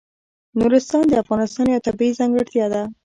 [0.59, 2.81] نورستان د افغانستان یوه طبیعي ځانګړتیا ده.